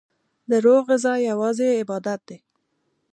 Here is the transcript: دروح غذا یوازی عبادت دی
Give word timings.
دروح 0.51 0.81
غذا 0.89 1.13
یوازی 1.29 1.69
عبادت 1.81 2.19
دی 2.27 2.37